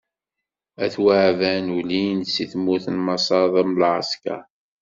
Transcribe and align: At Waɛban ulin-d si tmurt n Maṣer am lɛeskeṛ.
At 0.85 0.95
Waɛban 1.03 1.65
ulin-d 1.77 2.25
si 2.33 2.45
tmurt 2.51 2.85
n 2.89 2.97
Maṣer 3.05 3.51
am 3.61 3.71
lɛeskeṛ. 3.81 4.41